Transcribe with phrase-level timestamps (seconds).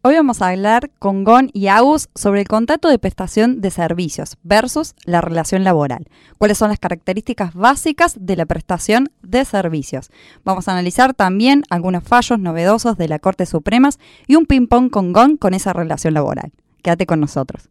[0.00, 4.36] Hoy vamos a hablar con Gon y Agus sobre el contrato de prestación de servicios
[4.44, 6.06] versus la relación laboral.
[6.38, 10.10] ¿Cuáles son las características básicas de la prestación de servicios?
[10.44, 13.98] Vamos a analizar también algunos fallos novedosos de la Corte Supremas
[14.28, 16.52] y un ping-pong con Gon con esa relación laboral.
[16.80, 17.68] Quédate con nosotros.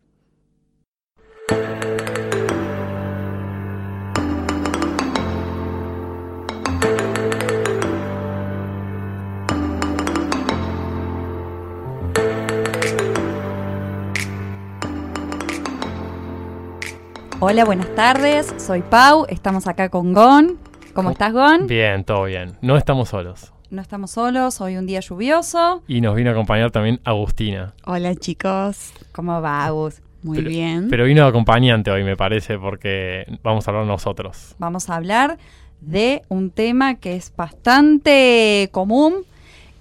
[17.40, 18.54] Hola, buenas tardes.
[18.58, 19.26] Soy Pau.
[19.30, 20.58] Estamos acá con Gon.
[20.94, 21.68] ¿Cómo estás, Gon?
[21.68, 22.58] Bien, todo bien.
[22.62, 23.54] No estamos solos.
[23.70, 24.59] No estamos solos.
[24.62, 25.84] Hoy un día lluvioso.
[25.88, 27.73] Y nos vino a acompañar también Agustina.
[27.86, 28.92] Hola, chicos.
[29.12, 30.02] ¿Cómo va, Agus?
[30.23, 30.88] Muy Pero- bien.
[30.90, 34.56] Pero vino de acompañante hoy, me parece, porque vamos a hablar nosotros.
[34.58, 35.38] Vamos a hablar
[35.80, 39.14] de un tema que es bastante común,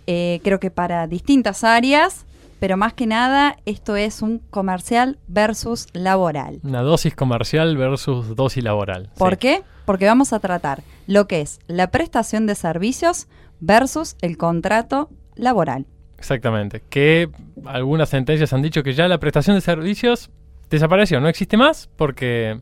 [0.06, 2.26] eh, creo que para distintas áreas,
[2.58, 6.60] pero más que nada esto es un comercial versus laboral.
[6.62, 9.10] Una dosis comercial versus dosis laboral.
[9.18, 9.38] ¿Por Sí.
[9.38, 9.62] qué?
[9.84, 13.28] Porque vamos a tratar lo que es la prestación de servicios
[13.60, 15.86] versus el contrato laboral.
[16.18, 16.82] Exactamente.
[16.88, 17.28] Que
[17.66, 20.30] algunas sentencias han dicho que ya la prestación de servicios
[20.70, 22.58] desapareció, no existe más porque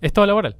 [0.00, 0.56] es todo laboral.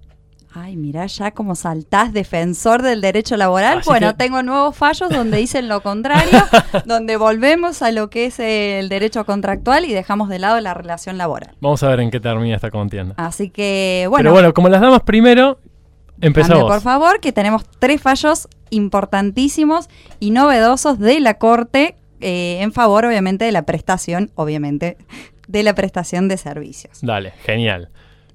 [0.53, 3.79] Ay, mirá ya como saltás defensor del derecho laboral.
[3.79, 6.41] Así bueno, que- tengo nuevos fallos donde dicen lo contrario,
[6.87, 11.19] donde volvemos a lo que es el derecho contractual y dejamos de lado la relación
[11.19, 11.55] laboral.
[11.61, 13.15] Vamos a ver en qué termina esta contienda.
[13.17, 15.61] Así que, bueno, Pero bueno, como las damas primero,
[16.21, 16.65] empezamos.
[16.65, 23.05] por favor, que tenemos tres fallos importantísimos y novedosos de la Corte eh, en favor,
[23.05, 24.97] obviamente, de la prestación, obviamente,
[25.47, 26.99] de la prestación de servicios.
[27.03, 27.89] Dale, genial.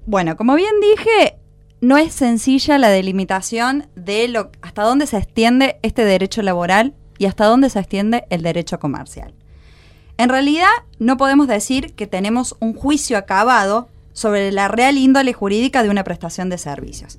[0.06, 1.36] Bueno, como bien dije,
[1.80, 7.26] no es sencilla la delimitación de lo, hasta dónde se extiende este derecho laboral y
[7.26, 9.34] hasta dónde se extiende el derecho comercial.
[10.18, 15.82] En realidad, no podemos decir que tenemos un juicio acabado sobre la real índole jurídica
[15.82, 17.18] de una prestación de servicios.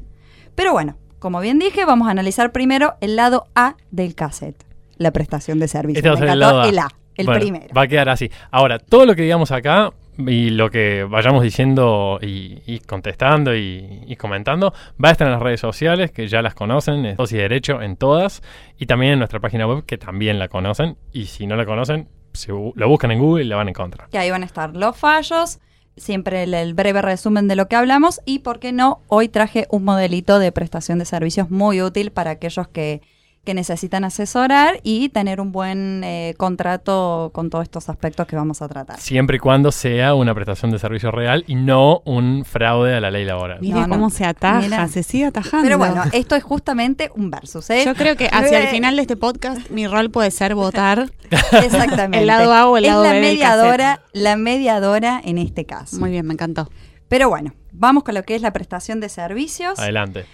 [0.55, 4.63] Pero bueno, como bien dije, vamos a analizar primero el lado A del cassette,
[4.97, 6.03] la prestación de servicios.
[6.03, 6.69] Este Me el lado A.
[6.69, 7.73] el A, el Bueno, primero.
[7.75, 8.31] Va a quedar así.
[8.49, 14.01] Ahora, todo lo que digamos acá y lo que vayamos diciendo y, y contestando y,
[14.07, 14.73] y comentando
[15.03, 17.97] va a estar en las redes sociales, que ya las conocen, es Dosis Derecho en
[17.97, 18.41] todas,
[18.79, 22.07] y también en nuestra página web, que también la conocen, y si no la conocen,
[22.47, 24.09] bu- lo buscan en Google y la van a encontrar.
[24.09, 25.59] que ahí van a estar los fallos,
[25.95, 29.01] siempre el, el breve resumen de lo que hablamos y, ¿por qué no?
[29.07, 33.01] Hoy traje un modelito de prestación de servicios muy útil para aquellos que,
[33.47, 38.61] que necesitan asesorar y tener un buen eh, contrato con todos estos aspectos que vamos
[38.61, 38.99] a tratar.
[38.99, 43.09] Siempre y cuando sea una prestación de servicio real y no un fraude a la
[43.09, 43.59] ley laboral.
[43.61, 43.87] No, no.
[43.87, 44.85] cómo se ataja, Mira.
[44.89, 45.63] se sigue atajando.
[45.63, 47.83] Pero bueno, esto es justamente un versus, ¿eh?
[47.85, 51.09] yo creo que hacia el final de este podcast mi rol puede ser votar.
[51.63, 52.19] Exactamente.
[52.19, 55.63] El lado A o el lado es B la del mediadora, la mediadora en este
[55.65, 55.95] caso.
[56.01, 56.69] Muy bien, me encantó.
[57.07, 59.79] Pero bueno, vamos con lo que es la prestación de servicios.
[59.79, 60.25] Adelante.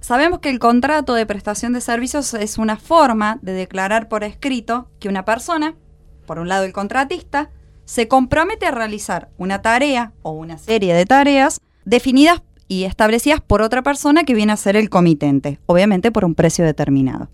[0.00, 4.90] Sabemos que el contrato de prestación de servicios es una forma de declarar por escrito
[5.00, 5.74] que una persona,
[6.26, 7.50] por un lado el contratista,
[7.84, 13.62] se compromete a realizar una tarea o una serie de tareas definidas y establecidas por
[13.62, 17.30] otra persona que viene a ser el comitente, obviamente por un precio determinado.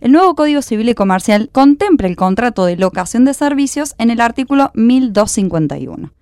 [0.00, 4.20] El nuevo Código Civil y Comercial contempla el contrato de locación de servicios en el
[4.20, 6.12] artículo 1251,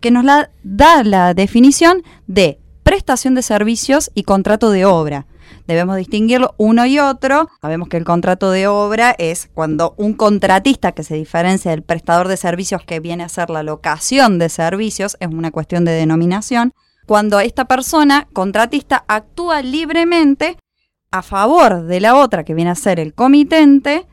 [0.00, 5.26] que nos da la definición de prestación de servicios y contrato de obra.
[5.66, 7.48] Debemos distinguirlo uno y otro.
[7.60, 12.28] Sabemos que el contrato de obra es cuando un contratista que se diferencia del prestador
[12.28, 16.72] de servicios que viene a ser la locación de servicios, es una cuestión de denominación,
[17.06, 20.56] cuando esta persona, contratista, actúa libremente
[21.10, 24.06] a favor de la otra que viene a ser el comitente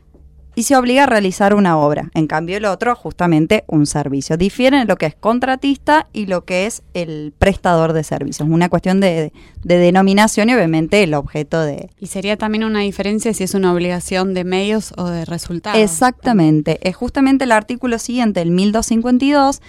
[0.54, 2.10] y se obliga a realizar una obra.
[2.14, 4.36] En cambio, el otro, justamente, un servicio.
[4.36, 8.48] Difieren en lo que es contratista y lo que es el prestador de servicios.
[8.48, 9.32] Una cuestión de,
[9.62, 11.90] de denominación y obviamente el objeto de...
[11.98, 15.78] Y sería también una diferencia si es una obligación de medios o de resultados.
[15.78, 16.78] Exactamente.
[16.82, 19.60] Es justamente el artículo siguiente, el 1252,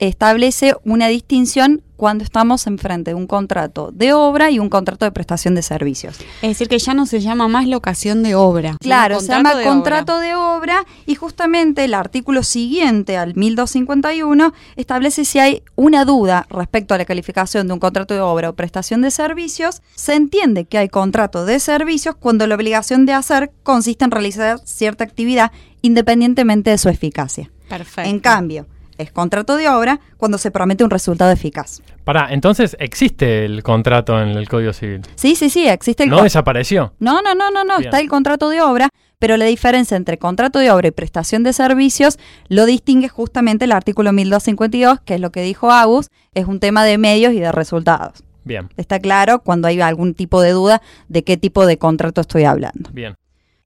[0.00, 5.12] establece una distinción cuando estamos enfrente de un contrato de obra y un contrato de
[5.12, 6.16] prestación de servicios.
[6.40, 8.78] Es decir, que ya no se llama más locación de obra.
[8.80, 10.26] Claro, se llama de contrato obra.
[10.26, 16.94] de obra y justamente el artículo siguiente al 1251 establece si hay una duda respecto
[16.94, 20.78] a la calificación de un contrato de obra o prestación de servicios, se entiende que
[20.78, 25.52] hay contrato de servicios cuando la obligación de hacer consiste en realizar cierta actividad
[25.82, 27.50] independientemente de su eficacia.
[27.68, 28.08] Perfecto.
[28.08, 28.66] En cambio,
[29.02, 31.80] es contrato de obra cuando se promete un resultado eficaz.
[32.04, 35.02] Pará, entonces existe el contrato en el Código Civil.
[35.14, 36.92] Sí, sí, sí, existe el No con- desapareció.
[36.98, 37.88] No, no, no, no, no, Bien.
[37.88, 38.88] está el contrato de obra,
[39.18, 42.18] pero la diferencia entre contrato de obra y prestación de servicios
[42.48, 46.84] lo distingue justamente el artículo 1252, que es lo que dijo Agus, es un tema
[46.84, 48.22] de medios y de resultados.
[48.44, 52.44] Bien, Está claro cuando hay algún tipo de duda de qué tipo de contrato estoy
[52.44, 52.90] hablando.
[52.92, 53.14] bien.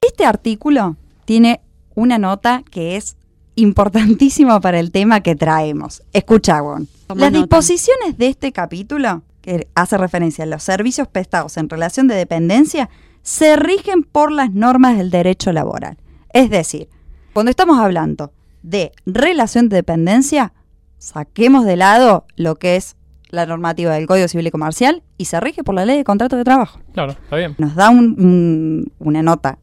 [0.00, 1.60] Este artículo tiene
[1.94, 3.16] una nota que es
[3.56, 6.02] importantísima para el tema que traemos.
[6.12, 6.88] Escucha, Gon.
[7.06, 7.42] Toma Las nota.
[7.46, 12.88] disposiciones de este capítulo, que hace referencia a los servicios prestados en relación de dependencia,
[13.22, 15.96] se rigen por las normas del derecho laboral.
[16.32, 16.88] Es decir,
[17.32, 20.52] cuando estamos hablando de relación de dependencia,
[20.98, 22.96] saquemos de lado lo que es
[23.28, 26.36] la normativa del Código Civil y Comercial y se rige por la ley de contrato
[26.36, 27.54] de trabajo Claro, está bien.
[27.58, 29.58] nos da un- un- una nota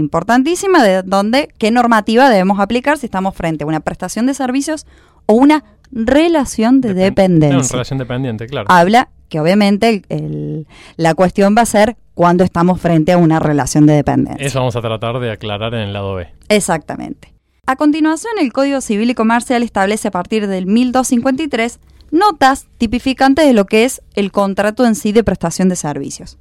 [0.00, 4.86] importantísima de dónde, qué normativa debemos aplicar si estamos frente a una prestación de servicios
[5.26, 5.62] o una
[5.92, 7.72] relación de dependencia.
[7.72, 8.66] relación dependiente, claro.
[8.68, 10.66] Habla que obviamente el- el-
[10.96, 14.44] la cuestión va a ser cuando estamos frente a una relación de dependencia.
[14.44, 16.28] Eso vamos a tratar de aclarar en el lado B.
[16.48, 17.32] Exactamente.
[17.66, 21.78] A continuación, el Código Civil y Comercial establece a partir del 1253
[22.10, 26.36] notas tipificantes de lo que es el contrato en sí de prestación de servicios.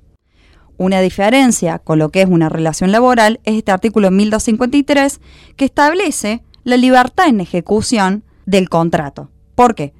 [0.79, 5.19] Una diferencia con lo que es una relación laboral es este artículo 1253
[5.57, 9.29] que establece la libertad en ejecución del contrato.
[9.55, 9.93] ¿Por qué?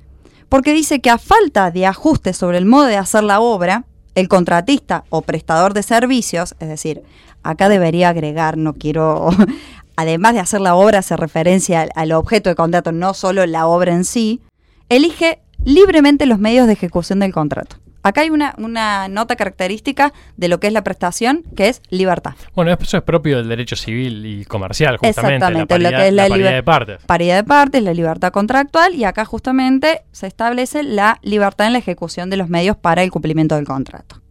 [0.48, 3.84] Porque dice que a falta de ajuste sobre el modo de hacer la obra,
[4.16, 7.04] el contratista o prestador de servicios, es decir,
[7.44, 9.32] acá debería agregar, no quiero,
[9.98, 13.68] además de hacer la obra, hace referencia al, al objeto de contrato, no solo la
[13.68, 14.40] obra en sí,
[14.88, 17.76] elige libremente los medios de ejecución del contrato.
[18.02, 22.36] Acá hay una, una nota característica de lo que es la prestación, que es libertad.
[22.56, 25.36] Bueno, eso es propio del derecho civil y comercial, justamente.
[25.36, 27.06] Exactamente, la lo paridad, que es la la paridad de partes.
[27.06, 31.80] Paridad de partes, la libertad contractual y acá justamente se establece la libertad en la
[31.80, 34.22] ejecución de los medios para el cumplimiento del contrato.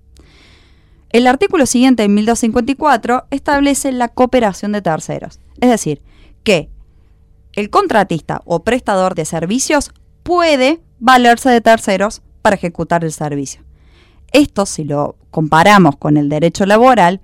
[1.10, 5.40] El artículo siguiente, en 1254, establece la cooperación de terceros.
[5.60, 6.02] Es decir,
[6.42, 6.70] que
[7.54, 9.90] el contratista o prestador de servicios
[10.22, 13.60] puede valerse de terceros para ejecutar el servicio.
[14.32, 17.20] Esto, si lo comparamos con el derecho laboral,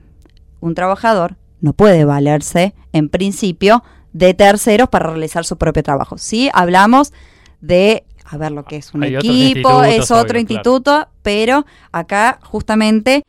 [0.61, 3.83] un trabajador no puede valerse, en principio,
[4.13, 6.19] de terceros para realizar su propio trabajo.
[6.19, 7.15] Sí, hablamos
[7.63, 10.41] de, a ver, lo que es un Hay equipo, es otro claro.
[10.41, 13.23] instituto, pero acá justamente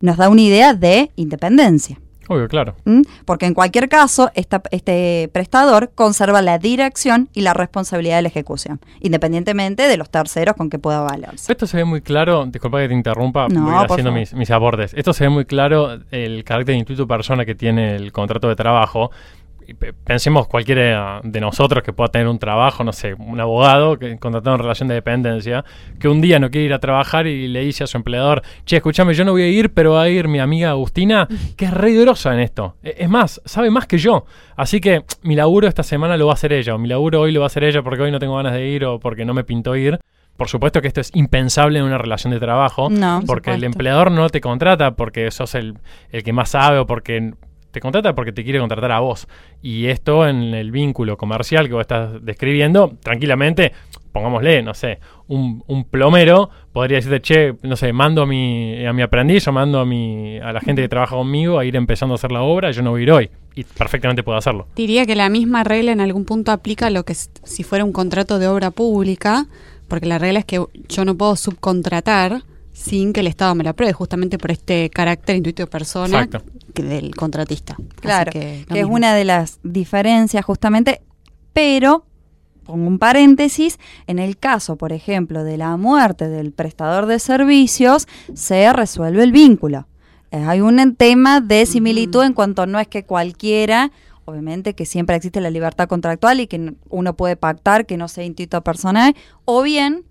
[0.00, 2.00] nos da una idea de independencia.
[2.28, 2.74] Obvio, claro.
[2.84, 3.02] ¿m?
[3.24, 8.28] Porque en cualquier caso, esta- este prestador conserva la dirección y la responsabilidad de la
[8.28, 11.52] ejecución, independientemente de los terceros con que pueda valerse.
[11.52, 14.34] Esto se ve muy claro, disculpa que te interrumpa, No, voy a ir haciendo mis,
[14.34, 14.92] mis abordes.
[14.94, 18.56] Esto se ve muy claro el carácter de instituto persona que tiene el contrato de
[18.56, 19.10] trabajo.
[20.04, 24.56] Pensemos cualquiera de nosotros que pueda tener un trabajo, no sé, un abogado que contratado
[24.56, 25.64] en relación de dependencia,
[25.98, 28.76] que un día no quiere ir a trabajar y le dice a su empleador, che,
[28.76, 31.26] escúchame, yo no voy a ir, pero va a ir mi amiga Agustina,
[31.56, 32.76] que es re en esto.
[32.82, 34.26] E- Es más, sabe más que yo.
[34.56, 37.32] Así que mi laburo esta semana lo va a hacer ella, o mi laburo hoy
[37.32, 39.34] lo va a hacer ella porque hoy no tengo ganas de ir o porque no
[39.34, 39.98] me pintó ir.
[40.36, 43.64] Por supuesto que esto es impensable en una relación de trabajo, No, por porque el
[43.64, 45.78] empleador no te contrata porque sos el,
[46.10, 47.32] el que más sabe o porque
[47.76, 49.28] te contrata porque te quiere contratar a vos.
[49.60, 53.70] Y esto en el vínculo comercial que vos estás describiendo, tranquilamente,
[54.12, 58.94] pongámosle, no sé, un, un plomero podría decirte, che, no sé, mando a mi, a
[58.94, 62.14] mi aprendiz o mando a, mi, a la gente que trabaja conmigo a ir empezando
[62.14, 63.30] a hacer la obra, yo no voy a ir hoy.
[63.54, 64.68] Y perfectamente puedo hacerlo.
[64.74, 67.92] Diría que la misma regla en algún punto aplica a lo que si fuera un
[67.92, 69.48] contrato de obra pública,
[69.86, 72.42] porque la regla es que yo no puedo subcontratar
[72.72, 76.55] sin que el Estado me lo apruebe, justamente por este carácter intuitivo persona Exacto.
[76.82, 77.74] Del contratista.
[77.74, 81.02] Así Claro, que, es una de las diferencias justamente,
[81.52, 82.04] pero
[82.64, 88.06] pongo un paréntesis, en el caso, por ejemplo, de la muerte del prestador de servicios,
[88.34, 89.86] se resuelve el vínculo.
[90.32, 93.92] Eh, Hay un tema de similitud en cuanto no es que cualquiera,
[94.24, 98.24] obviamente que siempre existe la libertad contractual y que uno puede pactar que no sea
[98.24, 99.14] instituto personal,
[99.44, 100.04] o bien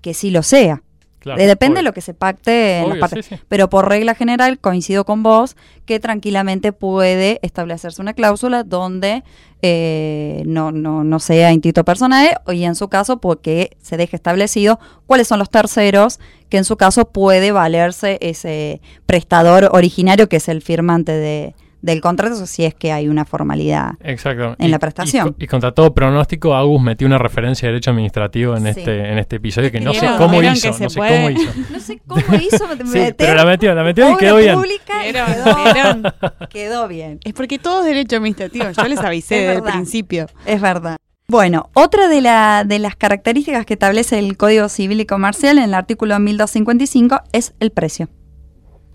[0.00, 0.82] que sí lo sea.
[1.20, 1.78] Claro, Eh, Depende obvio.
[1.80, 3.26] de lo que se pacte en las Obvio, partes.
[3.26, 3.42] sí, sí.
[3.48, 9.24] Pero por regla general coincido con vos que tranquilamente puede establecerse una cláusula donde
[9.62, 14.78] eh, no, no, no sea instituto personal y en su caso porque se deje establecido
[15.06, 20.48] cuáles son los terceros que en su caso puede valerse ese prestador originario que es
[20.48, 23.92] el firmante de, del contrato si es que hay una formalidad.
[24.02, 24.56] Exacto.
[24.58, 25.28] en Y- la prestación.
[25.28, 28.68] Y, co- y contra todo pronóstico, Agus metió una referencia de derecho administrativo en Sí.
[28.80, 30.68] este en este episodio que no sé cómo hizo.
[30.80, 31.50] No sé cómo hizo.
[31.70, 34.54] No sé cómo hizo Sí, meter pero la metió, la metió y quedó bien.
[34.56, 36.02] pública y Vieron, quedó, vieron.
[36.50, 37.20] quedó bien.
[37.24, 38.66] Es porque todo es derecho administrativo.
[38.70, 40.26] Yo les avisé Es desde el principio.
[40.46, 40.96] Es verdad.
[41.30, 45.64] Bueno, otra de, la- de las características que establece el Código Civil y Comercial en
[45.64, 48.08] el artículo 1255 es el precio,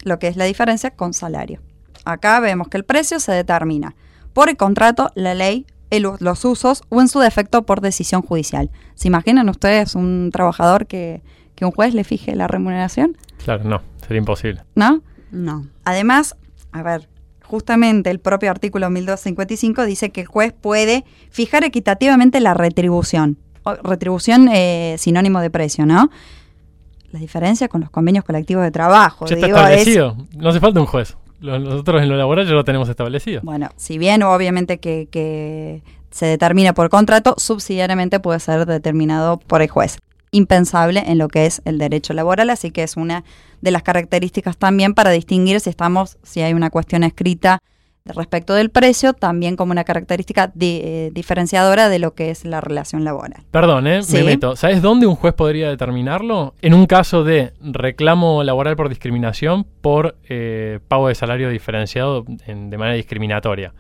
[0.03, 1.61] lo que es la diferencia con salario.
[2.05, 3.95] Acá vemos que el precio se determina
[4.33, 8.71] por el contrato, la ley, el los usos o en su defecto por decisión judicial.
[8.95, 11.21] ¿Se imaginan ustedes un trabajador que,
[11.55, 13.15] que un juez le fije la remuneración?
[13.43, 14.61] Claro, no, sería imposible.
[14.75, 15.01] ¿No?
[15.31, 15.67] No.
[15.85, 16.35] Además,
[16.71, 17.07] a ver,
[17.43, 23.37] justamente el propio artículo 1255 dice que el juez puede fijar equitativamente la retribución.
[23.63, 26.09] O- retribución eh, sinónimo de precio, ¿no?
[27.11, 29.27] La diferencia con los convenios colectivos de trabajo.
[29.27, 30.17] Ya está digo, es- establecido.
[30.35, 31.15] No hace falta un juez.
[31.41, 33.41] Nosotros en lo laboral ya lo tenemos establecido.
[33.43, 39.61] bueno, si bien obviamente que, que se determina por contrato, subsidiariamente puede ser determinado por
[39.61, 39.97] el juez.
[40.31, 43.23] Impensable en lo que es el derecho laboral, así que es una
[43.61, 47.61] de las características también para distinguir si estamos, si hay una cuestión escrita
[48.13, 52.59] respecto del precio, también como una característica di- eh, diferenciadora de lo que es la
[52.59, 53.43] relación laboral.
[53.51, 54.03] Perdón, ¿eh?
[54.03, 54.17] Sí.
[54.17, 54.55] me meto.
[54.55, 56.53] ¿Sabes dónde un juez podría determinarlo?
[56.61, 62.69] En un caso de reclamo laboral por discriminación por eh, pago de salario diferenciado en-
[62.69, 63.73] de manera discriminatoria.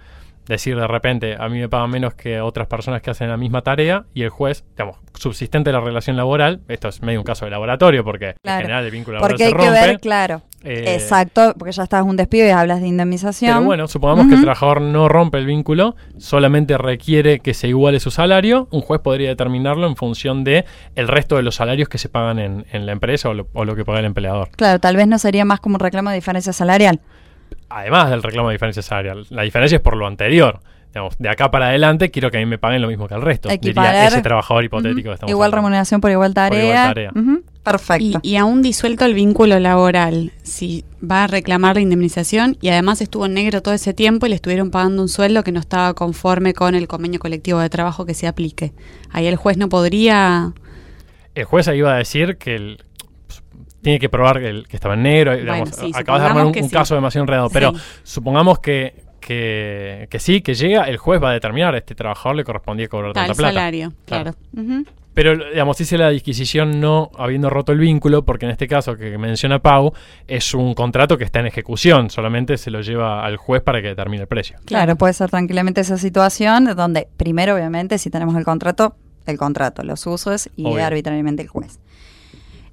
[0.45, 3.61] Decir de repente, a mí me pagan menos que otras personas que hacen la misma
[3.61, 7.45] tarea y el juez, digamos, subsistente de la relación laboral, esto es medio un caso
[7.45, 8.57] de laboratorio porque Claro.
[8.59, 9.87] en general el vínculo laboral Porque se hay que rompe.
[9.87, 13.51] ver, claro, eh, exacto, porque ya estás un despido y hablas de indemnización.
[13.53, 17.99] Pero bueno, supongamos que el trabajador no rompe el vínculo, solamente requiere que se iguale
[17.99, 20.65] su salario, un juez podría determinarlo en función de
[20.95, 23.65] el resto de los salarios que se pagan en, en la empresa o lo, o
[23.65, 24.49] lo que paga el empleador.
[24.55, 26.99] Claro, tal vez no sería más como un reclamo de diferencia salarial.
[27.69, 30.59] Además del reclamo de diferencia salarial, la diferencia es por lo anterior.
[30.93, 33.23] Digamos, de acá para adelante quiero que a mí me paguen lo mismo que al
[33.23, 33.49] resto.
[33.49, 33.93] Equiparar.
[33.93, 35.55] Diría ese trabajador hipotético que estamos Igual hablando.
[35.57, 36.63] remuneración por igual tarea.
[36.63, 37.11] igual tarea.
[37.63, 38.19] Perfecto.
[38.23, 42.99] Y, y aún disuelto el vínculo laboral, si va a reclamar la indemnización y además
[43.01, 45.93] estuvo en negro todo ese tiempo y le estuvieron pagando un sueldo que no estaba
[45.93, 48.73] conforme con el convenio colectivo de trabajo que se aplique.
[49.11, 50.53] Ahí el juez no podría...
[51.35, 52.83] El juez ahí iba a decir que el-
[53.81, 55.35] tiene que probar que, el- que estaba en negro.
[55.35, 56.69] digamos, sí, acabas de armar un, sí.
[56.69, 57.81] caso demasiado enredado, pero Sí.
[58.03, 62.35] supongamos que, que, que sí, que llega, el juez va a determinar a este trabajador
[62.35, 63.53] le correspondía cobrar Tal tanta plata.
[63.53, 64.35] salario, claro.
[65.13, 69.17] Pero, digamos, dice la disquisición no habiendo roto el vínculo, porque en este caso que
[69.17, 69.93] menciona Pau,
[70.27, 73.89] es un contrato que está en ejecución, solamente se lo lleva al juez para que
[73.89, 74.57] determine el precio.
[74.65, 79.83] Claro, puede ser tranquilamente esa situación donde primero, obviamente, si tenemos el contrato, el contrato,
[79.83, 80.85] los usos y Obvio.
[80.85, 81.79] arbitrariamente el juez.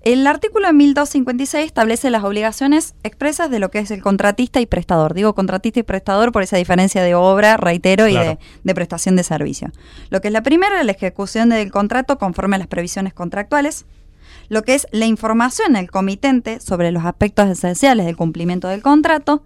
[0.02, 5.12] El artículo 1256 establece las obligaciones expresas de lo que es el contratista y prestador.
[5.12, 9.70] Digo contratista y prestador por esa diferencia de obra, reitero, y de prestación de servicio.
[10.08, 13.84] Lo que es la primera, la ejecución del contrato conforme a las previsiones contractuales.
[14.48, 19.42] Lo que es la información al comitente sobre los aspectos esenciales del cumplimiento del contrato.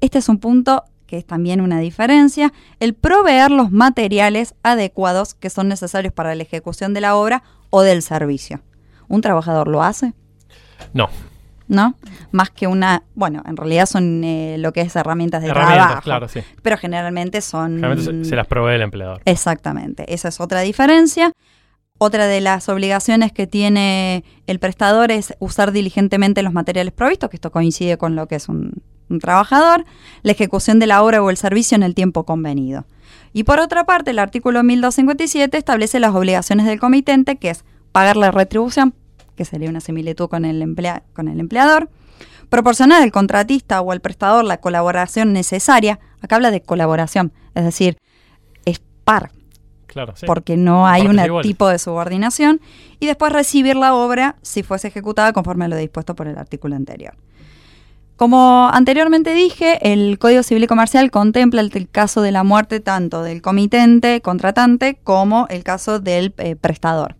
[0.00, 5.50] Este es un punto que es también una diferencia, el proveer los materiales adecuados que
[5.50, 8.60] son necesarios para la ejecución de la obra o del servicio.
[9.08, 10.12] ¿Un trabajador lo hace?
[10.92, 11.08] No,
[11.68, 11.94] ¿No?
[12.32, 16.02] Más que una, bueno, en realidad son eh, lo que es herramientas de herramientas, trabajo,
[16.02, 16.40] claro, sí.
[16.62, 17.74] pero generalmente son...
[17.74, 19.20] Generalmente se, se las provee el empleador.
[19.26, 21.30] Exactamente, esa es otra diferencia.
[21.98, 27.36] Otra de las obligaciones que tiene el prestador es usar diligentemente los materiales provistos, que
[27.36, 29.84] esto coincide con lo que es un, un trabajador,
[30.22, 32.86] la ejecución de la obra o el servicio en el tiempo convenido.
[33.32, 38.16] Y por otra parte, el artículo 1257 establece las obligaciones del comitente, que es pagar
[38.16, 38.94] la retribución,
[39.38, 41.88] que sería una similitud con el, emplea- con el empleador,
[42.50, 47.96] proporcionar al contratista o al prestador la colaboración necesaria, acá habla de colaboración, es decir,
[48.64, 49.30] es par,
[49.86, 50.26] Claro, sí.
[50.26, 52.60] porque no hay un tipo de subordinación,
[53.00, 56.74] y después recibir la obra si fuese ejecutada conforme a lo dispuesto por el artículo
[56.76, 57.14] anterior.
[58.16, 62.80] Como anteriormente dije, el Código Civil y Comercial contempla el, el caso de la muerte
[62.80, 67.14] tanto del comitente, contratante, como el caso del eh, prestador.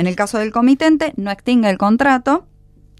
[0.00, 2.46] En el caso del comitente, no extingue el contrato,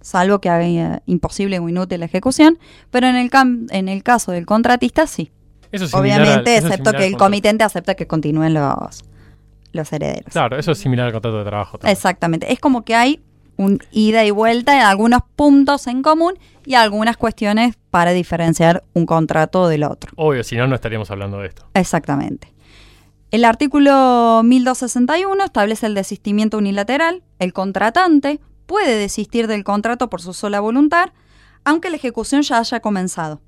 [0.00, 2.58] salvo que haga eh, imposible o inútil la ejecución,
[2.90, 5.30] pero en el, cam- en el caso del contratista, sí.
[5.72, 9.04] Eso es al- Obviamente, es excepto que el comitente acepta que continúen los,
[9.72, 10.32] los herederos.
[10.32, 11.78] Claro, eso es similar al contrato de trabajo.
[11.78, 11.92] también.
[11.92, 12.52] Exactamente.
[12.52, 13.20] Es como que hay
[13.56, 19.04] un ida y vuelta en algunos puntos en común y algunas cuestiones para diferenciar un
[19.06, 20.12] contrato del otro.
[20.16, 21.66] Obvio, si no, no estaríamos hablando de esto.
[21.74, 22.52] Exactamente.
[23.30, 27.22] El artículo 1261 establece el desistimiento unilateral.
[27.38, 31.10] El contratante puede desistir del contrato por su sola voluntad,
[31.64, 33.40] aunque la ejecución ya haya comenzado.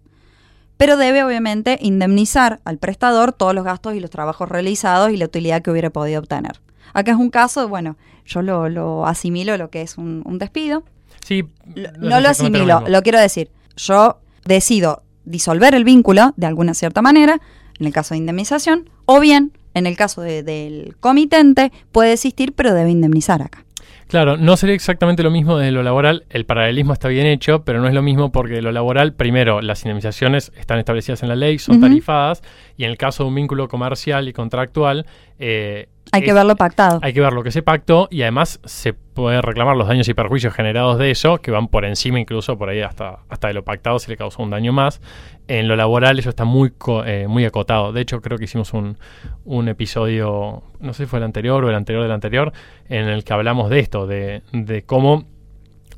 [0.77, 5.27] Pero debe obviamente indemnizar al prestador todos los gastos y los trabajos realizados y la
[5.27, 6.61] utilidad que hubiera podido obtener.
[6.93, 7.97] Acá es un caso, bueno,
[8.27, 10.85] yo lo, lo asimilo a lo que es un, un despido.
[11.25, 13.51] Sí, Lo- no lo asimilo, lo quiero decir.
[13.77, 17.41] Yo decido disolver el vínculo de alguna cierta manera,
[17.79, 22.53] en el caso de indemnización, o bien, en el caso de- del comitente, puede existir,
[22.55, 23.65] pero debe indemnizar acá.
[24.09, 26.25] Claro, no sería exactamente lo mismo desde lo laboral.
[26.29, 29.83] El paralelismo está bien hecho, pero no es lo mismo porque lo laboral, primero, las
[29.85, 32.43] indemnizaciones están establecidas en la ley, son tarifadas,
[32.77, 35.07] y en el caso de un vínculo comercial y contractual,
[35.39, 37.01] eh, Hay que verlo pactado.
[37.03, 40.15] Hay que ver lo que se pactó y además se pueden reclamar los daños y
[40.15, 43.65] perjuicios generados de eso, que van por encima incluso por ahí hasta, hasta de lo
[43.65, 45.01] pactado si le causó un daño más.
[45.49, 47.93] En lo laboral eso está muy, co- eh, muy acotado.
[47.93, 48.99] De hecho creo que hicimos un,
[49.47, 52.53] un episodio, no sé si fue el anterior o el anterior del anterior,
[52.89, 55.25] en el que hablamos de esto, de, de cómo...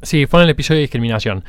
[0.03, 1.45] Sí, fue en el episodio de discriminación,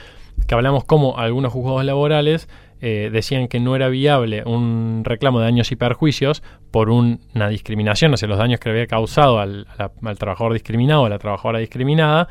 [0.47, 2.47] que hablamos cómo algunos juzgados laborales
[2.87, 7.49] eh, decían que no era viable un reclamo de daños y perjuicios por un- una
[7.49, 9.65] discriminación, sea, los daños que había causado al
[10.19, 12.27] trabajador discriminado o a la trabajadora discriminada,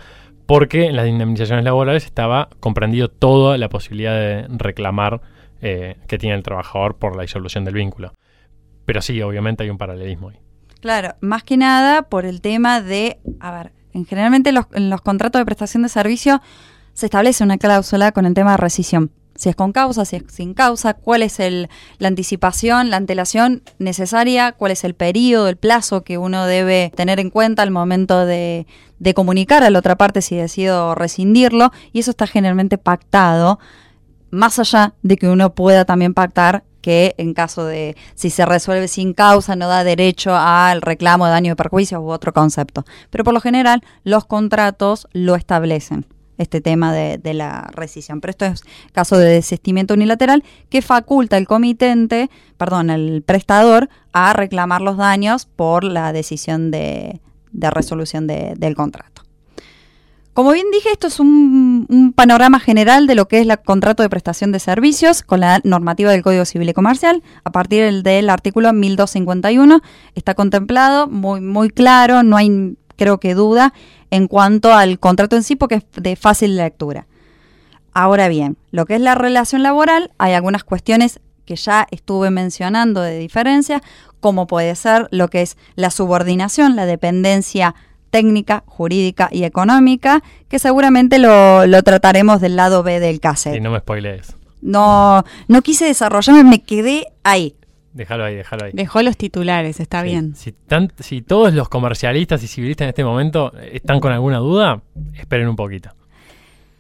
[0.47, 5.21] porque en las indemnizaciones laborales estaba comprendido toda la posibilidad de reclamar
[5.61, 8.13] eh, que tiene el trabajador por la disolución del vínculo.
[8.85, 10.37] Pero sí, obviamente hay un paralelismo ahí.
[10.81, 15.01] Claro, más que nada por el tema de, a ver, en generalmente los, en los
[15.01, 16.41] contratos de prestación de servicio
[16.93, 19.11] se establece una cláusula con el tema de rescisión.
[19.37, 23.63] Si es con causa, si es sin causa, cuál es el, la anticipación, la antelación
[23.79, 28.27] necesaria, cuál es el periodo, el plazo que uno debe tener en cuenta al momento
[28.27, 28.67] de,
[28.99, 31.73] de comunicar a la otra parte si decido rescindirlo.
[31.93, 33.59] Y eso está generalmente pactado,
[34.31, 38.89] más allá de que uno pueda también pactar que en caso de si se resuelve
[38.89, 42.85] sin causa no da derecho al reclamo de daño de perjuicios u otro concepto.
[43.09, 46.05] Pero por lo general los contratos lo establecen,
[46.39, 48.21] este tema de, la rescisión.
[48.21, 48.63] Pero esto es
[48.93, 55.47] caso de desistimiento unilateral que faculta el comitente, perdón, el prestador a reclamar los daños
[55.47, 57.21] por la decisión de,
[57.53, 59.23] resolución de- del contrato.
[60.33, 64.03] Como bien dije, esto es un, un panorama general de lo que es el contrato
[64.03, 67.23] de prestación de servicios con la normativa del Código Civil y Comercial.
[67.45, 69.81] A partir del, del artículo 1251
[70.17, 73.73] está contemplado, muy, muy claro, no hay, creo que, duda
[74.11, 77.07] en cuanto al contrato en sí, porque es de fácil lectura.
[77.93, 83.01] Ahora bien, lo que es la relación laboral, hay algunas cuestiones que ya estuve mencionando
[83.01, 83.83] de diferencia,
[84.21, 87.75] como puede ser lo que es la subordinación, la dependencia
[88.11, 93.57] técnica, jurídica y económica, que seguramente lo, lo trataremos del lado B del cassette.
[93.57, 94.35] Y no me spoilees.
[94.63, 97.55] No, no quise desarrollarme, me quedé ahí.
[97.95, 98.73] Déjalo ahí, déjalo ahí.
[98.75, 100.09] Dejó los titulares, está Sí.
[100.09, 100.35] bien.
[100.35, 104.83] Si, tan- si todos los comercialistas y civilistas en este momento están con alguna duda,
[105.15, 105.91] esperen un poquito.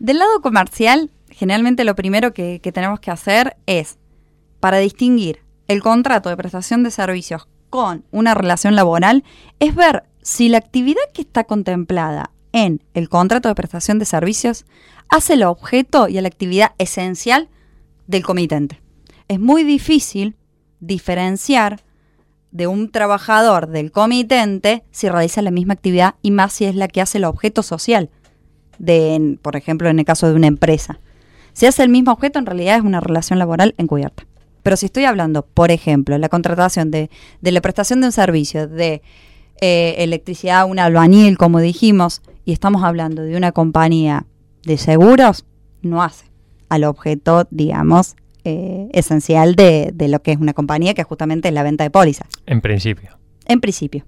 [0.00, 3.96] Del lado comercial, generalmente lo primero que, que tenemos que hacer es,
[4.60, 9.24] para distinguir el contrato de prestación de servicios con una relación laboral,
[9.60, 14.64] es ver si la actividad que está contemplada en el contrato de prestación de servicios
[15.08, 17.48] hace el objeto y a la actividad esencial
[18.06, 18.80] del comitente.
[19.28, 20.34] Es muy difícil
[20.80, 21.80] diferenciar
[22.50, 26.88] de un trabajador del comitente si realiza la misma actividad y más si es la
[26.88, 28.10] que hace el objeto social
[28.78, 31.00] de, por ejemplo, en el caso de una empresa.
[31.52, 34.26] Si hace el mismo objeto, en realidad es una relación laboral encubierta.
[34.62, 37.10] Pero si estoy hablando, por ejemplo, la contratación de,
[37.40, 39.02] de la prestación de un servicio de
[39.60, 44.26] eh, electricidad, un albañil, como dijimos, y estamos hablando de una compañía
[44.64, 45.44] de seguros,
[45.82, 46.26] no hace
[46.68, 51.50] al objeto, digamos, eh, esencial de, de lo que es una compañía, que es justamente
[51.50, 53.18] la venta de pólizas, En principio.
[53.46, 54.04] en principio.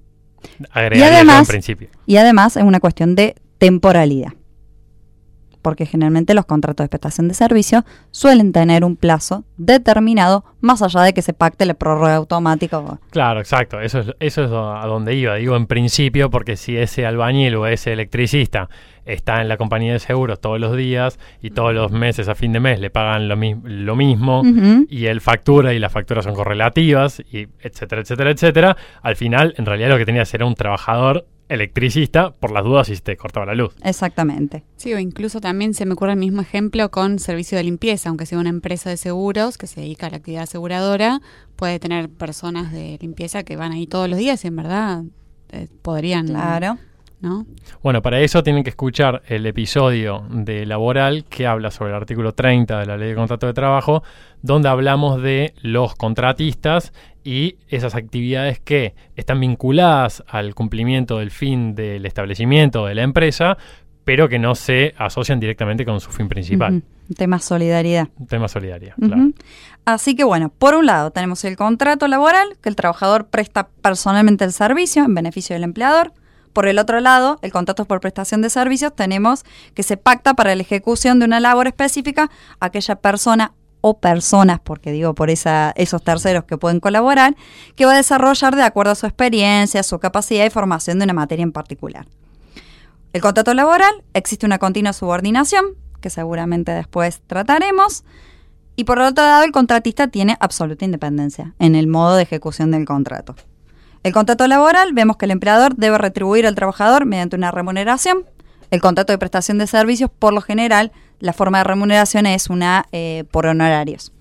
[0.70, 1.88] Agregaría yo además- en principio.
[2.06, 4.32] Y además es una cuestión de temporalidad.
[5.66, 11.00] Porque generalmente los contratos de prestación de servicio suelen tener un plazo determinado, más allá
[11.02, 12.80] de que se pacte la prórroga automática.
[13.10, 13.80] Claro, exacto.
[13.80, 15.34] Eso es, eso es a donde iba.
[15.34, 18.68] Digo en principio porque si ese albañil o ese electricista
[19.06, 22.52] está en la compañía de seguros todos los días y todos los meses a fin
[22.52, 24.42] de mes le pagan lo, mi- lo mismo
[24.88, 29.66] y él factura y las facturas son correlativas y etcétera, etcétera, etcétera, al final en
[29.66, 33.54] realidad lo que tenía era un trabajador electricista por las dudas si te cortaba la
[33.54, 33.74] luz.
[33.82, 34.64] Exactamente.
[34.76, 38.26] Sí, o incluso también se me ocurre el mismo ejemplo con servicio de limpieza, aunque
[38.26, 41.20] sea una empresa de seguros que se dedica a la actividad aseguradora,
[41.56, 45.04] puede tener personas de limpieza que van ahí todos los días y en verdad
[45.50, 46.78] eh, podrían, Claro.
[47.20, 47.46] ¿No?
[47.82, 52.32] Bueno, para eso tienen que escuchar el episodio de Laboral que habla sobre el artículo
[52.34, 54.02] 30 de la Ley de Contrato de Trabajo,
[54.42, 56.92] donde hablamos de los contratistas
[57.24, 63.56] y esas actividades que están vinculadas al cumplimiento del fin del establecimiento de la empresa,
[64.04, 66.74] pero que no se asocian directamente con su fin principal.
[66.76, 67.14] Ujú.
[67.16, 68.08] Tema solidaridad.
[68.28, 69.08] Tema solidario, Ujú.
[69.08, 69.30] claro.
[69.84, 74.44] Así que bueno, por un lado tenemos el contrato laboral, que el trabajador presta personalmente
[74.44, 76.12] el servicio en beneficio del empleador.
[76.56, 80.54] Por el otro lado, el contrato por prestación de servicios tenemos que se pacta para
[80.54, 86.44] la ejecución de una labor específica aquella persona o personas, porque digo por esos terceros
[86.44, 87.36] que pueden colaborar,
[87.74, 91.12] que va a desarrollar de acuerdo a su experiencia, su capacidad y formación de una
[91.12, 92.06] materia en particular.
[93.12, 98.02] el contrato laboral existe una continua subordinación, que seguramente después trataremos,
[98.76, 102.86] y por otro lado el contratista tiene absoluta independencia en el modo de ejecución del
[102.86, 103.34] contrato.
[104.06, 108.18] El contrato laboral vemos que el empleador debe retribuir al trabajador mediante una remuneración.
[108.70, 112.86] El contrato de prestación de servicios, por lo general, la forma de remuneración es una
[112.92, 114.12] eh, por honorarios.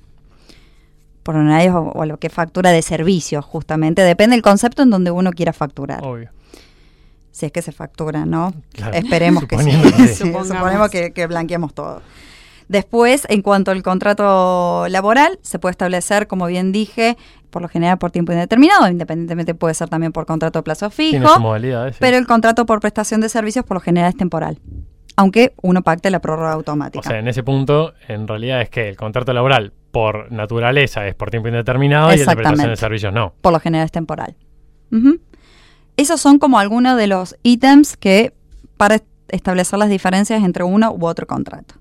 [1.22, 4.02] Por honorarios o, o lo que factura de servicios, justamente.
[4.02, 6.04] Depende del concepto en donde uno quiera facturar.
[6.04, 6.32] Obvio.
[7.30, 8.56] Si es que se factura, ¿no?
[8.74, 8.96] Claro.
[8.96, 10.16] Esperemos que sí.
[10.16, 12.02] Suponemos que, que blanqueamos todo.
[12.68, 17.16] Después, en cuanto al contrato laboral, se puede establecer, como bien dije,
[17.52, 21.40] por lo general por tiempo indeterminado, independientemente puede ser también por contrato de plazo fijo,
[21.40, 21.90] modalidad.
[21.92, 21.98] sí.
[22.00, 24.60] pero el contrato por prestación de servicios por lo general es temporal,
[25.16, 27.08] aunque uno pacte la prórroga O automática.
[27.08, 31.30] sea, en ese punto, en realidad es que el contrato laboral, por naturaleza, es por
[31.30, 33.34] tiempo indeterminado y el de prestación de servicios no.
[33.42, 34.36] por lo general es temporal.
[35.98, 38.34] Esos son como algunos de los ítems que
[38.78, 41.76] para est- establecer las diferencias entre uno u otro contrato.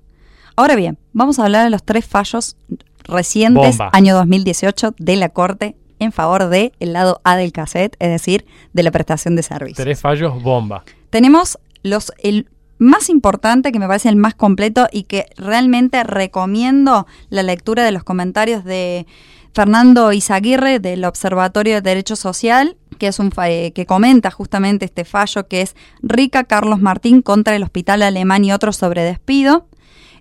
[0.55, 2.55] Ahora bien, vamos a hablar de los tres fallos
[3.03, 3.89] recientes, Bomba.
[3.93, 8.83] año 2018, de la Corte en favor del lado A del cassette, es decir, de
[8.83, 9.83] la prestación de servicios.
[9.83, 10.83] Tres fallos, bomba.
[11.09, 17.07] Tenemos los el más importante, que me parece el más completo y que realmente recomiendo
[17.29, 19.05] la lectura de los comentarios de
[19.53, 25.05] Fernando Izaguirre del Observatorio de Derecho Social, que es un eh, que comenta justamente este
[25.05, 29.67] fallo que es Rica Carlos Martín contra el Hospital Alemán y otros sobre despido.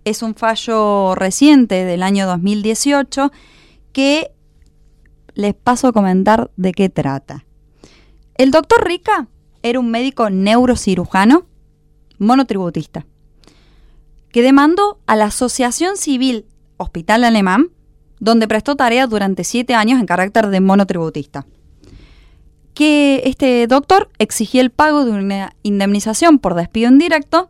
[0.05, 3.33] Es un fallo reciente del año 2018
[3.93, 4.33] que
[5.35, 7.45] les paso a comentar de qué trata.
[8.37, 9.29] El doctor Rica
[9.63, 11.47] era un médico neurocirujano
[12.19, 13.07] monotributista
[14.31, 17.71] que demandó a la Asociación Civil Hospital Alemán,
[18.19, 21.47] donde prestó tareas durante siete años en carácter de monotributista.
[22.75, 27.49] Que este doctor exigía el pago de una indemnización por despido indirecto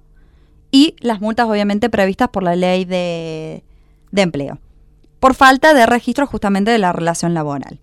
[0.74, 3.62] y las multas obviamente previstas por la ley de,
[4.10, 4.58] de empleo,
[5.20, 7.78] por falta de registro justamente de la relación laboral.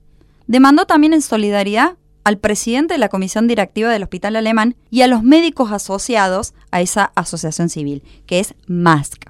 [0.46, 5.08] Demandó también en solidaridad al presidente de la comisión directiva del Hospital Alemán y a
[5.08, 9.24] los médicos asociados a esa asociación civil, que es MASC.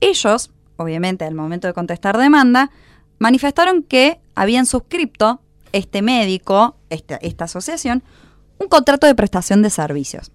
[0.00, 2.70] Ellos, obviamente al momento de contestar demanda,
[3.18, 5.40] manifestaron que habían suscripto
[5.72, 8.02] este médico, esta, esta asociación,
[8.58, 10.30] un contrato de prestación de servicios,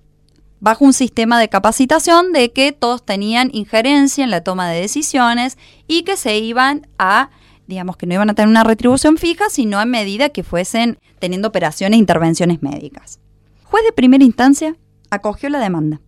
[0.59, 5.57] bajo un sistema de capacitación de que todos tenían injerencia en la toma de decisiones
[5.87, 7.29] y que se iban a
[7.69, 11.47] digamos que no iban a tener una retribución fija, sino a medida que fuesen teniendo
[11.47, 13.19] operaciones e intervenciones médicas.
[13.63, 14.75] Juez de primera instancia
[15.11, 16.01] acogió la demanda.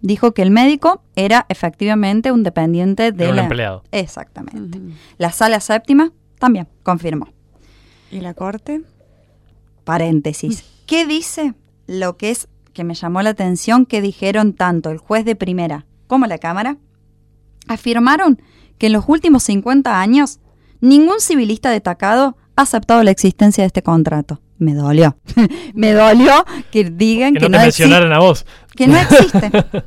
[0.00, 3.42] Dijo que el médico era efectivamente un dependiente de un la...
[3.44, 3.84] empleado.
[3.92, 4.80] Exactamente.
[5.16, 7.28] La sala séptima también confirmó.
[8.10, 8.82] ¿Y la corte?
[9.84, 10.64] Paréntesis.
[10.84, 11.54] ¿Qué dice
[11.86, 15.86] lo que es que me llamó la atención que dijeron tanto el juez de primera
[16.06, 16.76] como la Cámara?
[17.66, 18.42] Afirmaron
[18.76, 20.40] que en los últimos 50 años
[20.80, 24.40] ningún civilista destacado ha aceptado la existencia de este contrato.
[24.58, 25.16] Me dolió.
[25.74, 28.44] me dolió que digan Que que, no te mencionaran a vos.
[28.76, 29.50] que no existe.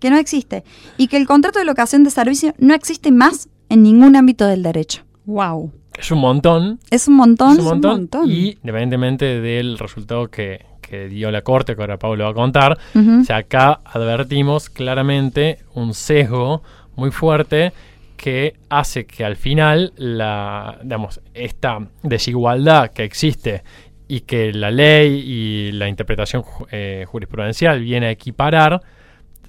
[0.00, 0.64] que no existe.
[0.96, 4.62] Y que el contrato de locación de servicio no existe más en ningún ámbito del
[4.62, 5.02] derecho.
[5.26, 5.72] Wow.
[5.98, 6.78] Es un montón.
[6.90, 7.52] Es un montón.
[7.52, 7.90] Es un montón.
[7.92, 8.30] montón.
[8.30, 12.78] Y independientemente del resultado que, que dio la corte, que ahora Pablo va a contar,
[12.94, 16.62] o sea, acá advertimos claramente un sesgo
[16.96, 17.72] muy fuerte
[18.16, 23.62] que hace que al final la, digamos, esta desigualdad que existe
[24.08, 28.82] y que la ley y la interpretación eh, jurisprudencial viene a equiparar,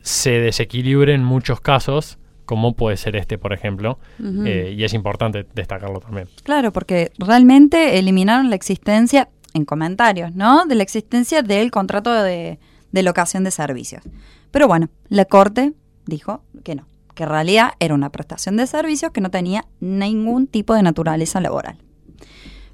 [0.01, 3.99] se desequilibre en muchos casos, como puede ser este, por ejemplo,
[4.45, 6.27] eh, y es importante destacarlo también.
[6.43, 10.65] Claro, porque realmente eliminaron la existencia, en comentarios, ¿no?
[10.65, 12.59] De la existencia del contrato de,
[12.91, 14.03] de locación de servicios.
[14.51, 15.73] Pero bueno, la Corte
[16.05, 20.47] dijo que no, que en realidad era una prestación de servicios que no tenía ningún
[20.47, 21.77] tipo de naturaleza laboral.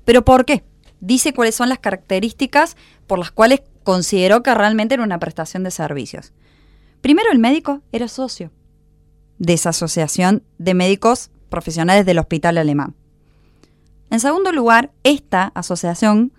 [0.05, 0.63] ¿Pero por qué?
[0.99, 5.71] Dice cuáles son las características por las cuales consideró que realmente era una prestación de
[5.71, 6.33] servicios.
[7.01, 8.51] Primero, el médico era socio
[9.37, 12.95] de esa asociación de médicos profesionales del hospital alemán.
[14.09, 16.31] En segundo lugar, esta asociación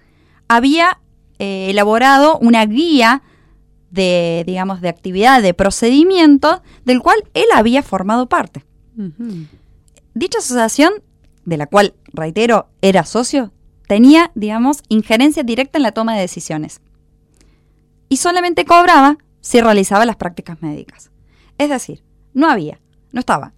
[0.49, 1.01] había
[1.39, 3.23] eh, elaborado una guía
[3.91, 8.65] de, digamos, de actividad, de procedimiento, del cual él había formado parte.
[10.15, 10.93] Dicha asociación,
[11.45, 13.53] de la cual, reitero, era socio,
[13.87, 16.81] tenía, digamos, injerencia directa en la toma de decisiones.
[18.09, 21.11] Y solamente cobraba si realizaba las prácticas médicas.
[21.59, 22.03] Es decir,
[22.35, 22.81] no había,
[23.13, 23.53] no estaba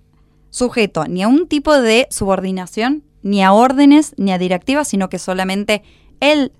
[0.50, 5.18] sujeto ni a un tipo de subordinación, ni a órdenes, ni a directivas, sino que
[5.18, 5.82] solamente
[6.20, 6.52] él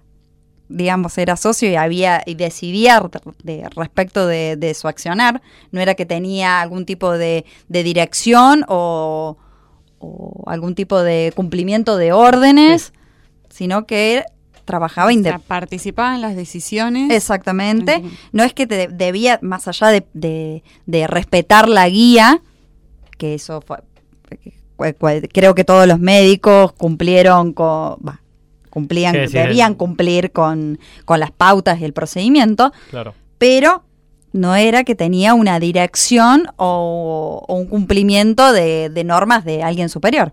[0.69, 3.03] digamos, era socio y había y decidía
[3.43, 5.43] de, respecto de, de, su accionar.
[5.71, 9.39] No era que tenía algún tipo de, de dirección o,
[9.99, 12.93] o, algún tipo de cumplimiento de órdenes,
[13.49, 13.57] sí.
[13.57, 14.25] sino que
[14.65, 15.11] trabajaba
[15.47, 17.11] participaba en las decisiones.
[17.11, 18.03] Exactamente.
[18.33, 22.43] No es que te debía, más allá de, de, de respetar la guía,
[23.17, 23.79] que eso fue,
[25.33, 28.21] creo que todos los médicos cumplieron con, bah,
[28.79, 33.13] cumplían, sí, sí, debían cumplir con, con, las pautas y el procedimiento, claro.
[33.39, 33.83] pero
[34.33, 39.89] no era que tenía una dirección o, o un cumplimiento de, de normas de alguien
[39.89, 40.33] superior.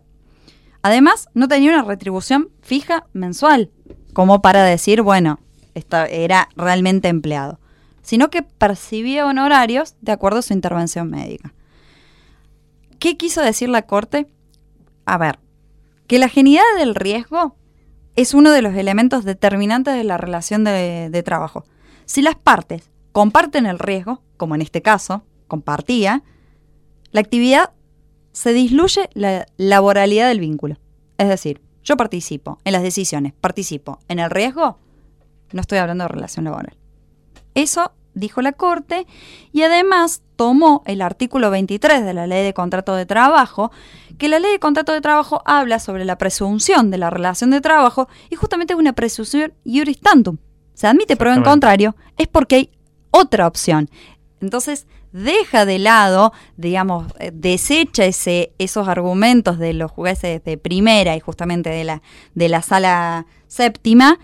[0.83, 3.71] Además, no tenía una retribución fija mensual,
[4.13, 5.39] como para decir, bueno,
[5.73, 7.59] esta era realmente empleado,
[8.03, 11.55] sino que percibía honorarios de acuerdo a su intervención médica.
[12.99, 14.27] ¿Qué quiso decir la Corte?
[15.05, 15.39] A ver,
[16.07, 17.55] que la genialidad del riesgo
[18.15, 21.65] es uno de los elementos determinantes de la relación de, trabajo.
[22.05, 26.23] Si las partes comparten el riesgo, como en este caso, compartía,
[27.11, 27.71] la actividad
[28.31, 30.77] se disluye la laboralidad del vínculo.
[31.17, 34.79] Es decir, yo participo en las decisiones, participo en el riesgo,
[35.51, 36.75] no estoy hablando de relación laboral.
[37.53, 39.05] Eso dijo la Corte
[39.51, 43.71] y además tomó el artículo 23 de la Ley de Contrato de Trabajo,
[44.17, 47.61] que la Ley de Contrato de Trabajo habla sobre la presunción de la relación de
[47.61, 50.37] trabajo y justamente es una presunción iuris tantum.
[50.73, 52.71] Se admite prueba en contrario, es porque hay
[53.11, 53.89] otra opción.
[54.41, 61.21] Entonces, deja de lado, digamos, desecha ese, esos argumentos de los jueces de primera y
[61.21, 62.01] justamente de la,
[62.33, 64.19] de la sala séptima,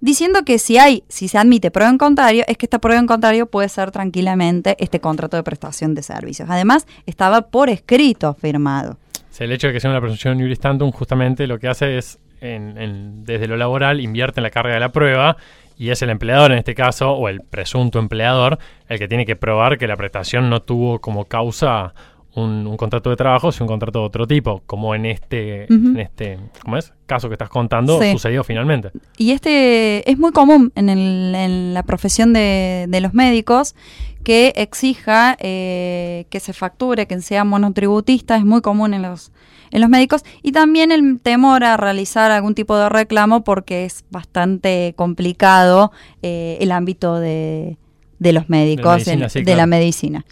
[0.00, 3.06] diciendo que si hay, si se admite prueba en contrario, es que esta prueba en
[3.06, 6.48] contrario puede ser tranquilamente este contrato de prestación de servicios.
[6.50, 8.98] Además, estaba por escrito firmado.
[9.30, 12.18] Sí, el hecho de que sea una presunción iuris tantum justamente lo que hace es,
[12.40, 15.36] en, en, desde lo laboral, invierte en la carga de la prueba
[15.78, 19.36] y es el empleador en este caso, o el presunto empleador, el que tiene que
[19.36, 21.92] probar que la prestación no tuvo como causa
[22.36, 25.74] un, un, contrato de trabajo, sino un contrato de otro tipo, como en este, uh
[25.74, 25.90] -huh.
[25.90, 26.92] en este ¿cómo es?
[27.06, 28.12] caso que estás contando sí.
[28.12, 28.90] sucedió finalmente.
[29.16, 33.74] Y este es muy común en, el, en la profesión de, de, los médicos
[34.22, 39.32] que exija eh, que se facture, que sea monotributista, es muy común en los,
[39.70, 44.04] en los médicos, y también el temor a realizar algún tipo de reclamo porque es
[44.10, 47.76] bastante complicado eh, el ámbito de,
[48.18, 49.24] de los médicos, de la medicina.
[49.24, 49.58] En, sí, de claro.
[49.58, 50.24] la medicina.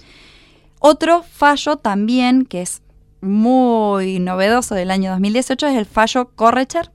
[0.78, 2.82] Otro fallo también que es
[3.20, 6.92] muy novedoso del año 2018 es el fallo Correcher,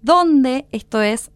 [0.00, 1.30] donde esto es,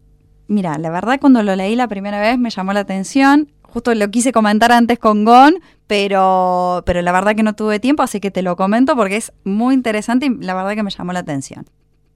[0.47, 4.09] mira, la verdad cuando lo leí la primera vez me llamó la atención, justo lo
[4.09, 5.55] quise comentar antes con Gon,
[5.87, 9.33] pero, pero la verdad que no tuve tiempo, así que te lo comento porque es
[9.43, 11.65] muy interesante y la verdad que me llamó la atención.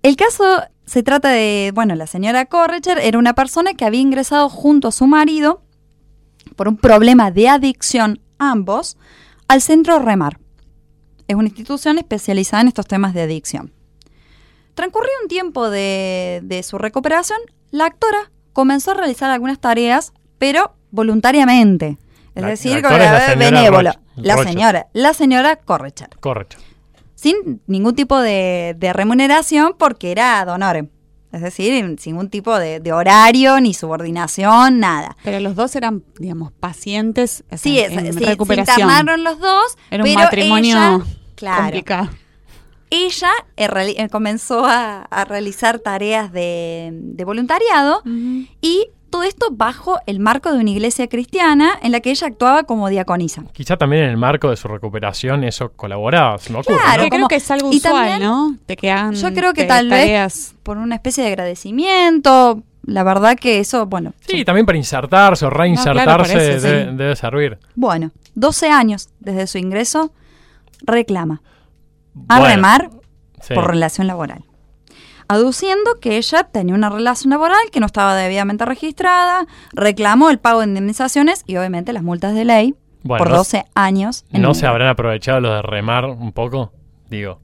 [0.03, 0.43] El caso
[0.85, 4.91] se trata de, bueno, la señora Correcher era una persona que había ingresado junto a
[4.91, 5.61] su marido
[6.55, 8.97] por un problema de adicción, ambos,
[9.53, 10.39] al centro Remar.
[11.27, 13.71] Es una institución especializada en estos temas de adicción.
[14.73, 17.37] Transcurrió un tiempo de, de su recuperación,
[17.69, 21.99] la actora comenzó a realizar algunas tareas, pero voluntariamente.
[22.33, 23.27] Es La- decir, la con la.
[23.93, 26.09] Roch- La señora, la señora Correcher.
[26.19, 26.57] Correcto.
[27.13, 30.89] Sin ningún tipo de, de remuneración porque era ad honorem.
[31.33, 35.17] Es decir, sin ningún tipo de, de horario, ni subordinación, nada.
[35.23, 38.79] Pero los dos eran, digamos, pacientes o sea, Sí, es- en sí, se recuperación.
[38.87, 41.01] internaron los dos, Era un pero matrimonio ella,
[41.35, 42.09] claro, complicado.
[42.89, 43.67] ella eh,
[43.97, 48.03] eh, comenzó a, a realizar tareas de, de voluntariado
[48.61, 52.63] y todo esto bajo el marco de una iglesia cristiana en la que ella actuaba
[52.63, 53.43] como diaconisa.
[53.53, 56.77] Quizá también en el marco de su recuperación eso colaboraba, se me ocurre.
[56.81, 57.09] Claro, ¿no?
[57.09, 58.57] Creo como- que es algo y usual, también- ¿no?
[58.67, 63.03] De que hagan Yo creo que te- tal vez por una especie de agradecimiento, la
[63.03, 66.97] verdad que eso, bueno, Sí, también para insertarse o reinsertarse claro, eso, debe, sí.
[66.97, 67.59] debe servir.
[67.75, 70.11] bueno, 12 años desde su ingreso
[70.81, 71.43] reclama
[72.29, 72.89] a Bueno, remar
[73.41, 73.53] sí.
[73.53, 74.43] por relación laboral.
[75.33, 80.59] Aduciendo que ella tenía una relación laboral que no estaba debidamente registrada, reclamó el pago
[80.59, 84.25] de indemnizaciones y obviamente las multas de ley Bueno, por no- 12 años.
[84.31, 86.71] ¿No el- se habrán aprovechado los de remar un poco?
[87.09, 87.39] Digo.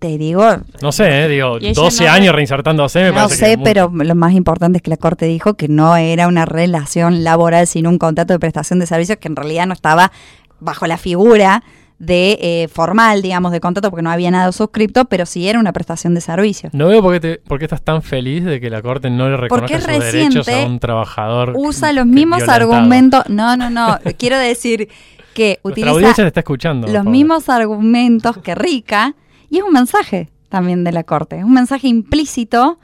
[0.00, 0.44] Te digo,
[0.82, 1.28] No sé, ¿eh?
[1.28, 4.78] digo, Y ella 12 no- años reinsertándose me no que sé, pero lo más importante
[4.78, 8.38] es que la Corte dijo que no era una relación laboral, sino un contrato de
[8.38, 10.10] prestación de servicios que en realidad no estaba
[10.58, 11.62] bajo la figura
[11.98, 15.72] de eh, formal, digamos, de contrato, porque no había nada suscripto, pero sí era una
[15.72, 16.72] prestación de servicios.
[16.72, 19.28] No veo por qué, te- por qué estás tan feliz de que la Corte no
[19.28, 21.54] le reconozca sus derechos a un trabajador.
[21.56, 22.72] Usa los mismos violentado.
[22.72, 23.24] argumentos.
[23.28, 23.98] No, no, no.
[24.16, 24.88] Quiero decir
[25.34, 26.86] que Nuestra utiliza está escuchando.
[26.86, 27.10] los Paula.
[27.10, 29.14] mismos argumentos que Rica
[29.50, 31.38] y es un mensaje también de la Corte.
[31.38, 32.78] Es un mensaje implícito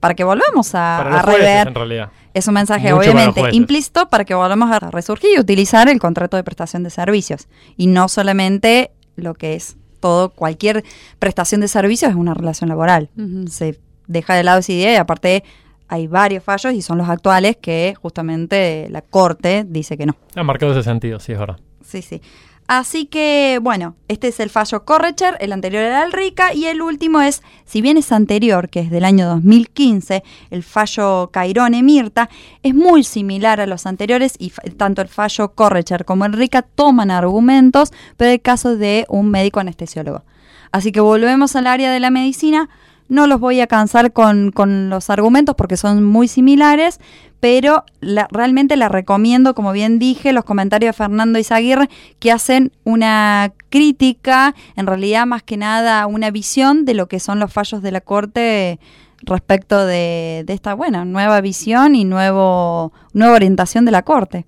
[0.00, 1.68] para que volvamos a, Para a jueces, rever.
[1.68, 2.10] en realidad.
[2.34, 6.36] Es un mensaje Mucho obviamente implícito para que volvamos a resurgir y utilizar el contrato
[6.36, 7.48] de prestación de servicios.
[7.76, 10.84] Y no solamente lo que es todo, cualquier
[11.18, 13.10] prestación de servicios es una relación laboral.
[13.48, 15.44] Se deja de lado esa idea y aparte
[15.88, 20.16] hay varios fallos y son los actuales que justamente la Corte dice que no.
[20.34, 21.58] Ha marcado ese sentido, sí, es verdad.
[21.82, 22.20] Sí, sí.
[22.68, 26.82] Así que, bueno, este es el fallo Correcher, el anterior era el RICA y el
[26.82, 32.28] último es, si bien es anterior, que es del año 2015, el fallo Cairone Mirta,
[32.62, 37.10] es muy similar a los anteriores y tanto el fallo Correcher como el RICA toman
[37.10, 40.24] argumentos, pero el caso de un médico anestesiólogo.
[40.70, 42.68] Así que volvemos al área de la medicina.
[43.08, 47.00] No los voy a cansar con, con los argumentos porque son muy similares,
[47.40, 47.84] pero
[48.30, 54.54] realmente la recomiendo, como bien dije, los comentarios de Fernando Izaguirre, que hacen una crítica,
[54.76, 58.00] en realidad más que nada una visión de lo que son los fallos de la
[58.00, 58.80] Corte
[59.22, 64.46] respecto de, de esta buena nueva visión y nuevo, nueva orientación de la Corte.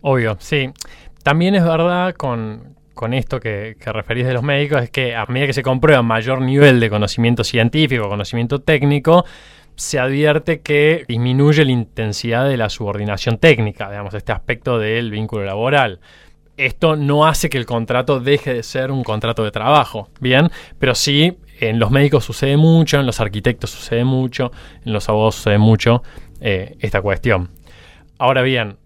[0.00, 0.70] Obvio, sí.
[1.22, 5.48] También es verdad con, con esto que, referís de los médicos, es que a medida
[5.48, 9.24] que se comprueba mayor nivel de conocimiento científico, conocimiento técnico,
[9.76, 15.44] se advierte que disminuye la intensidad de la subordinación técnica, digamos, este aspecto del vínculo
[15.44, 16.00] laboral.
[16.56, 20.50] Esto no hace que el contrato deje de ser un contrato de trabajo, ¿bien?
[20.78, 24.52] Pero sí, en los médicos sucede mucho, en los arquitectos sucede mucho,
[24.84, 26.04] en los abogados sucede mucho
[26.40, 27.50] eh, esta cuestión.
[28.18, 28.76] Ahora bien,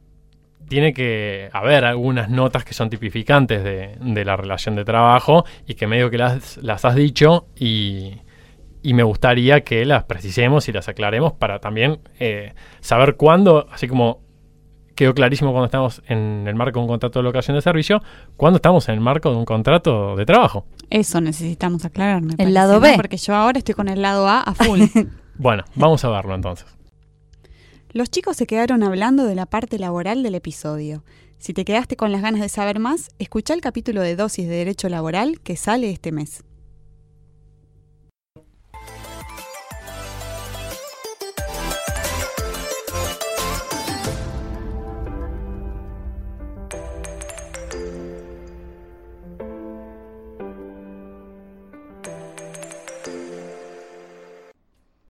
[0.69, 5.75] tiene que haber algunas notas que son tipificantes de, de la relación de trabajo y
[5.75, 8.15] que medio que las, las has dicho y,
[8.83, 13.89] y me gustaría que las precisemos y las aclaremos para también eh, saber cuándo, así
[13.89, 14.21] como
[14.95, 18.03] quedó clarísimo cuando estamos en el marco de un contrato de locación de servicio,
[18.37, 20.67] cuándo estamos en el marco de un contrato de trabajo.
[20.91, 22.21] Eso necesitamos aclarar.
[22.21, 22.81] me El parece, lado ¿no?
[22.81, 22.95] B.
[22.97, 24.81] Porque yo ahora estoy con el lado A a full.
[25.41, 26.67] Bueno, vamos a verlo entonces.
[27.93, 31.05] Los chicos se quedaron hablando de la parte laboral del episodio.
[31.39, 34.57] Si te quedaste con las ganas de saber más, escucha el capítulo de dosis de
[34.57, 36.45] derecho laboral que sale este mes.